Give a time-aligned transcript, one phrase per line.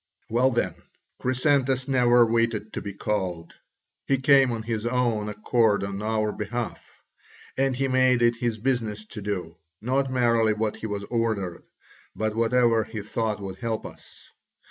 [0.31, 0.73] "Well, then,
[1.19, 3.53] Chrysantas never waited to be called;
[4.07, 6.83] he came of his own accord on our behalf,
[7.55, 11.61] and he made it his business to do, not merely what he was ordered,
[12.15, 14.27] but whatever he thought would help us.